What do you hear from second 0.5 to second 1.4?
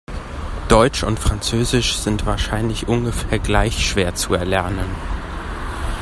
Deutsch und